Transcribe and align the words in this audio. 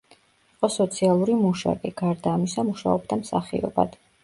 იყო 0.53 0.69
სოციალური 0.75 1.35
მუშაკი, 1.43 1.93
გარდა 2.01 2.35
ამისა 2.39 2.67
მუშაობდა 2.73 3.21
მსახიობად. 3.23 3.99